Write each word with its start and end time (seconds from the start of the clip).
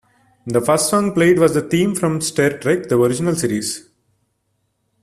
The 0.47 0.61
first 0.61 0.89
song 0.89 1.13
played 1.13 1.37
was 1.37 1.53
the 1.53 1.61
"Theme 1.61 1.93
from 1.93 2.21
Star 2.21 2.57
Trek, 2.57 2.89
the 2.89 2.95
Original 2.97 3.35
Series". 3.35 3.87